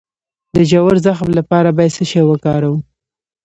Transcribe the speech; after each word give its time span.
د 0.55 0.57
ژور 0.69 0.95
زخم 1.05 1.29
لپاره 1.39 1.69
باید 1.77 1.93
څه 1.97 2.03
شی 2.11 2.21
وکاروم؟ 2.25 2.81